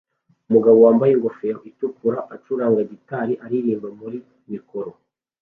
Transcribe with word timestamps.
Umugabo 0.47 0.77
wambaye 0.85 1.11
ingofero 1.13 1.59
itukura 1.69 2.19
acuranga 2.35 2.81
gitari 2.91 3.33
aririmba 3.45 3.87
muri 3.99 4.17
mikoro 4.51 4.91